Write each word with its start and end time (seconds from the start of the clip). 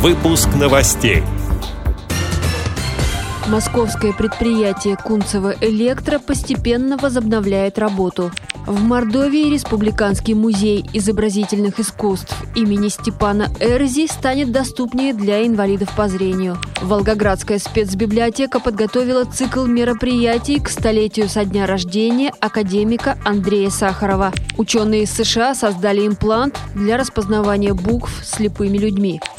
Выпуск 0.00 0.48
новостей. 0.54 1.24
Московское 3.48 4.12
предприятие 4.12 4.96
Кунцево 4.96 5.52
Электро 5.60 6.20
постепенно 6.20 6.96
возобновляет 6.96 7.80
работу. 7.80 8.30
В 8.64 8.80
Мордовии 8.80 9.50
Республиканский 9.50 10.34
музей 10.34 10.88
изобразительных 10.92 11.80
искусств 11.80 12.32
имени 12.54 12.90
Степана 12.90 13.48
Эрзи 13.58 14.06
станет 14.06 14.52
доступнее 14.52 15.14
для 15.14 15.44
инвалидов 15.44 15.90
по 15.96 16.06
зрению. 16.06 16.58
Волгоградская 16.80 17.58
спецбиблиотека 17.58 18.60
подготовила 18.60 19.24
цикл 19.24 19.64
мероприятий 19.64 20.60
к 20.60 20.68
столетию 20.68 21.28
со 21.28 21.44
дня 21.44 21.66
рождения 21.66 22.32
академика 22.38 23.18
Андрея 23.24 23.70
Сахарова. 23.70 24.32
Ученые 24.58 25.02
из 25.02 25.10
США 25.10 25.56
создали 25.56 26.06
имплант 26.06 26.56
для 26.76 26.98
распознавания 26.98 27.74
букв 27.74 28.22
слепыми 28.22 28.78
людьми. 28.78 29.20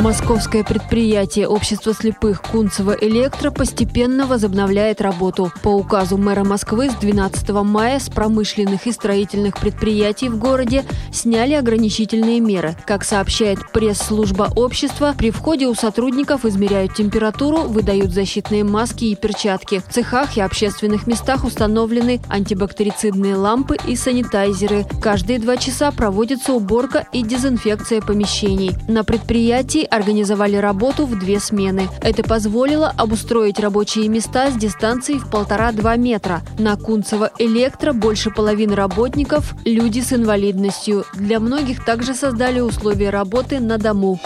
Московское 0.00 0.64
предприятие 0.64 1.46
Общества 1.46 1.92
слепых 1.92 2.40
Кунцево 2.40 2.96
Электро 2.98 3.50
постепенно 3.50 4.26
возобновляет 4.26 5.02
работу. 5.02 5.52
По 5.62 5.68
указу 5.68 6.16
мэра 6.16 6.42
Москвы 6.42 6.88
с 6.88 6.94
12 6.94 7.50
мая 7.50 8.00
с 8.00 8.08
промышленных 8.08 8.86
и 8.86 8.92
строительных 8.92 9.58
предприятий 9.58 10.30
в 10.30 10.38
городе 10.38 10.86
сняли 11.12 11.52
ограничительные 11.52 12.40
меры. 12.40 12.76
Как 12.86 13.04
сообщает 13.04 13.58
пресс-служба 13.72 14.50
общества, 14.56 15.14
при 15.18 15.30
входе 15.30 15.66
у 15.66 15.74
сотрудников 15.74 16.46
измеряют 16.46 16.94
температуру, 16.94 17.64
выдают 17.64 18.10
защитные 18.12 18.64
маски 18.64 19.04
и 19.04 19.16
перчатки. 19.16 19.82
В 19.86 19.92
цехах 19.92 20.38
и 20.38 20.40
общественных 20.40 21.06
местах 21.06 21.44
установлены 21.44 22.22
антибактерицидные 22.30 23.34
лампы 23.34 23.76
и 23.86 23.96
санитайзеры. 23.96 24.86
Каждые 25.02 25.40
два 25.40 25.58
часа 25.58 25.90
проводится 25.90 26.54
уборка 26.54 27.06
и 27.12 27.22
дезинфекция 27.22 28.00
помещений. 28.00 28.72
На 28.88 29.04
предприятии 29.04 29.89
организовали 29.90 30.56
работу 30.56 31.06
в 31.06 31.18
две 31.18 31.40
смены. 31.40 31.88
Это 32.00 32.22
позволило 32.22 32.92
обустроить 32.96 33.58
рабочие 33.58 34.08
места 34.08 34.50
с 34.50 34.54
дистанцией 34.54 35.18
в 35.18 35.30
полтора-два 35.30 35.96
метра. 35.96 36.42
На 36.58 36.76
Кунцево 36.76 37.30
Электро 37.38 37.92
больше 37.92 38.30
половины 38.30 38.74
работников– 38.74 39.54
люди 39.64 40.00
с 40.00 40.12
инвалидностью. 40.12 41.04
Для 41.14 41.40
многих 41.40 41.84
также 41.84 42.14
создали 42.14 42.60
условия 42.60 43.10
работы 43.10 43.60
на 43.60 43.78
дому. 43.78 44.20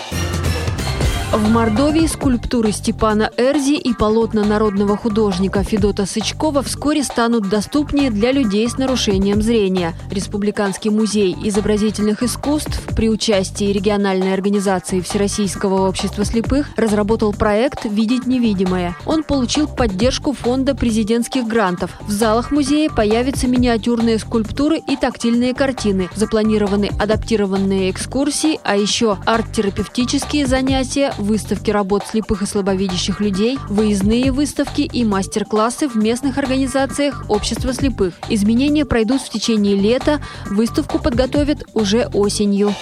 В 1.34 1.50
Мордовии 1.50 2.06
скульптуры 2.06 2.70
Степана 2.70 3.28
Эрзи 3.36 3.74
и 3.74 3.92
полотна 3.92 4.44
народного 4.44 4.96
художника 4.96 5.64
Федота 5.64 6.06
Сычкова 6.06 6.62
вскоре 6.62 7.02
станут 7.02 7.48
доступнее 7.48 8.12
для 8.12 8.30
людей 8.30 8.68
с 8.68 8.78
нарушением 8.78 9.42
зрения. 9.42 9.94
Республиканский 10.12 10.90
музей 10.92 11.36
изобразительных 11.42 12.22
искусств 12.22 12.80
при 12.94 13.08
участии 13.08 13.72
региональной 13.72 14.32
организации 14.32 15.00
Всероссийского 15.00 15.88
общества 15.88 16.24
слепых 16.24 16.68
разработал 16.76 17.32
проект 17.32 17.84
«Видеть 17.84 18.26
невидимое». 18.26 18.96
Он 19.04 19.24
получил 19.24 19.66
поддержку 19.66 20.34
фонда 20.34 20.76
президентских 20.76 21.48
грантов. 21.48 21.90
В 22.02 22.12
залах 22.12 22.52
музея 22.52 22.88
появятся 22.90 23.48
миниатюрные 23.48 24.20
скульптуры 24.20 24.78
и 24.78 24.94
тактильные 24.94 25.52
картины, 25.52 26.08
запланированы 26.14 26.90
адаптированные 26.96 27.90
экскурсии, 27.90 28.60
а 28.62 28.76
еще 28.76 29.18
арт-терапевтические 29.26 30.46
занятия, 30.46 31.12
выставки 31.24 31.70
работ 31.70 32.04
слепых 32.06 32.42
и 32.42 32.46
слабовидящих 32.46 33.20
людей, 33.20 33.58
выездные 33.68 34.30
выставки 34.30 34.82
и 34.82 35.04
мастер-классы 35.04 35.88
в 35.88 35.96
местных 35.96 36.38
организациях 36.38 37.24
общества 37.28 37.72
слепых. 37.72 38.14
Изменения 38.28 38.84
пройдут 38.84 39.22
в 39.22 39.30
течение 39.30 39.74
лета, 39.74 40.20
выставку 40.46 40.98
подготовят 40.98 41.64
уже 41.74 42.06
осенью. 42.12 42.74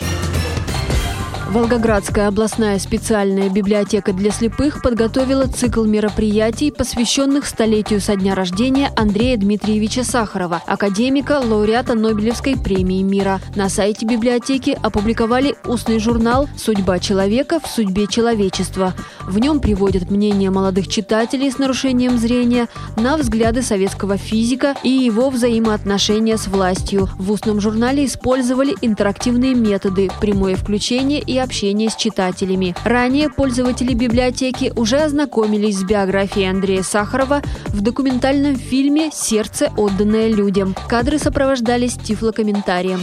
Волгоградская 1.53 2.29
областная 2.29 2.79
специальная 2.79 3.51
библиотека 3.51 4.15
для 4.15 4.31
слепых 4.31 4.81
подготовила 4.81 5.47
цикл 5.47 5.85
мероприятий, 5.85 6.71
посвященных 6.71 7.45
столетию 7.45 8.01
со 8.01 8.17
дня 8.17 8.35
рождения 8.35 8.91
Андрея 8.97 9.37
Дмитриевича 9.37 10.03
Сахарова, 10.03 10.63
академика, 10.67 11.43
лауреата 11.45 11.93
Нобелевской 11.93 12.57
премии 12.57 13.03
мира. 13.03 13.39
На 13.55 13.69
сайте 13.69 14.07
библиотеки 14.07 14.79
опубликовали 14.83 15.55
устный 15.67 15.99
журнал 15.99 16.49
«Судьба 16.57 16.99
человека 17.01 17.61
в 17.61 17.67
судьбе 17.67 18.07
человечества». 18.07 18.95
В 19.21 19.39
нем 19.39 19.61
приводят 19.61 20.11
мнения 20.11 20.51
молодых 20.51 20.89
читателей 20.89 21.53
с 21.53 21.59
нарушением 21.59 22.17
зрения 22.17 22.69
на 22.97 23.19
взгляды 23.19 23.61
советского 23.61 24.17
физика 24.17 24.75
и 24.83 24.89
его 24.89 25.29
взаимоотношения 25.29 26.39
с 26.39 26.47
властью. 26.49 27.11
В 27.19 27.31
устном 27.31 27.61
журнале 27.61 28.07
использовали 28.07 28.75
интерактивные 28.81 29.55
методы, 29.55 30.11
прямое 30.19 30.57
включение 30.57 31.21
и 31.21 31.42
общения 31.43 31.91
с 31.91 31.97
читателями. 31.97 32.75
Ранее 32.85 33.29
пользователи 33.29 33.95
библиотеки 33.95 34.73
уже 34.77 34.99
ознакомились 34.99 35.79
с 35.79 35.85
биографией 35.85 36.51
Андрея 36.51 36.83
Сахарова 36.83 37.43
в 37.69 37.81
документальном 37.81 38.57
фильме 38.57 39.11
«Сердце, 39.13 39.73
отданное 39.77 40.29
людям». 40.29 40.75
Кадры 40.89 41.19
сопровождались 41.19 41.95
тифлокомментарием. 41.95 43.01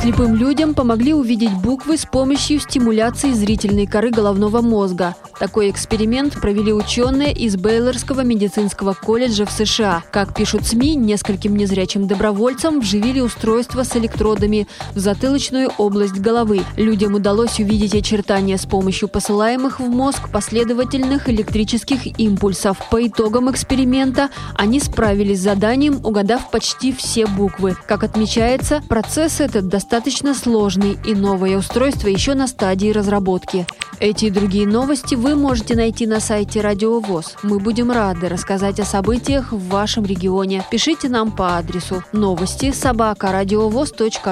Слепым 0.00 0.36
людям 0.36 0.74
помогли 0.74 1.12
увидеть 1.12 1.52
буквы 1.54 1.98
с 1.98 2.06
помощью 2.06 2.60
стимуляции 2.60 3.32
зрительной 3.32 3.88
коры 3.88 4.10
головного 4.10 4.62
мозга. 4.62 5.16
Такой 5.40 5.70
эксперимент 5.70 6.40
провели 6.40 6.72
ученые 6.72 7.32
из 7.32 7.56
Бейлорского 7.56 8.20
медицинского 8.20 8.94
колледжа 8.94 9.44
в 9.44 9.50
США. 9.50 10.04
Как 10.12 10.34
пишут 10.34 10.66
СМИ, 10.66 10.94
нескольким 10.94 11.56
незрячим 11.56 12.06
добровольцам 12.06 12.80
вживили 12.80 13.18
устройство 13.20 13.82
с 13.82 13.96
электродами 13.96 14.68
в 14.94 14.98
затылочную 15.00 15.70
область 15.78 16.20
головы. 16.20 16.62
Людям 16.76 17.14
удалось 17.14 17.58
увидеть 17.58 17.94
очертания 17.94 18.56
с 18.56 18.66
помощью 18.66 19.08
посылаемых 19.08 19.80
в 19.80 19.88
мозг 19.88 20.30
последовательных 20.30 21.28
электрических 21.28 22.18
импульсов. 22.20 22.78
По 22.90 23.04
итогам 23.04 23.50
эксперимента 23.50 24.30
они 24.54 24.78
справились 24.78 25.40
с 25.40 25.42
заданием, 25.42 26.00
угадав 26.04 26.50
почти 26.52 26.92
все 26.92 27.26
буквы. 27.26 27.76
Как 27.86 28.04
отмечается, 28.04 28.80
процесс 28.88 29.40
этот 29.40 29.68
достаточно 29.88 30.34
сложный, 30.34 30.98
и 31.06 31.14
новое 31.14 31.56
устройство 31.56 32.08
еще 32.08 32.34
на 32.34 32.46
стадии 32.46 32.92
разработки. 32.92 33.66
Эти 34.00 34.26
и 34.26 34.30
другие 34.30 34.66
новости 34.66 35.14
вы 35.14 35.34
можете 35.34 35.76
найти 35.76 36.06
на 36.06 36.20
сайте 36.20 36.60
Радио 36.60 37.00
ВОЗ. 37.00 37.36
Мы 37.42 37.58
будем 37.58 37.90
рады 37.90 38.28
рассказать 38.28 38.78
о 38.80 38.84
событиях 38.84 39.50
в 39.50 39.68
вашем 39.70 40.04
регионе. 40.04 40.62
Пишите 40.70 41.08
нам 41.08 41.32
по 41.32 41.56
адресу 41.56 42.02
новости 42.12 42.70
собака 42.70 43.32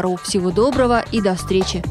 ру. 0.03 0.17
Всего 0.23 0.51
доброго 0.51 1.03
и 1.11 1.23
до 1.23 1.35
встречи! 1.35 1.83